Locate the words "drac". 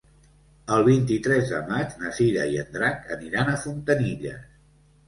2.79-3.07